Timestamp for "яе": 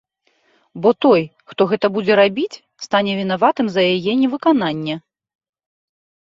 3.93-4.13